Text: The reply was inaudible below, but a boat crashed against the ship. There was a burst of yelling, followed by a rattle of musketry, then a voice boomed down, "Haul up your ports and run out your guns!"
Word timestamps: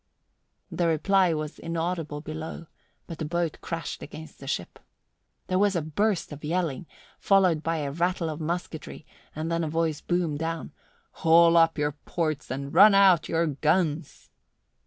The 0.71 0.87
reply 0.87 1.31
was 1.31 1.59
inaudible 1.59 2.21
below, 2.21 2.65
but 3.05 3.21
a 3.21 3.25
boat 3.25 3.59
crashed 3.61 4.01
against 4.01 4.39
the 4.39 4.47
ship. 4.47 4.79
There 5.45 5.59
was 5.59 5.75
a 5.75 5.81
burst 5.83 6.31
of 6.31 6.43
yelling, 6.43 6.87
followed 7.19 7.61
by 7.61 7.77
a 7.77 7.91
rattle 7.91 8.27
of 8.27 8.41
musketry, 8.41 9.05
then 9.35 9.51
a 9.63 9.69
voice 9.69 10.01
boomed 10.01 10.39
down, 10.39 10.71
"Haul 11.21 11.55
up 11.55 11.77
your 11.77 11.91
ports 11.91 12.49
and 12.49 12.73
run 12.73 12.95
out 12.95 13.29
your 13.29 13.45
guns!" 13.45 14.31